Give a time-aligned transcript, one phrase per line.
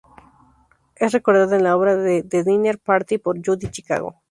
[0.95, 4.15] Es recordada en la obra "The Dinner Party," por Judy Chicago.